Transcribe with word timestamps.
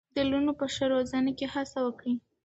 د 0.15 0.17
لوڼو 0.29 0.51
په 0.59 0.65
ښه 0.73 0.85
روزنه 0.93 1.31
کې 1.37 1.45
هڅه 1.53 1.79
وکړئ. 1.83 2.13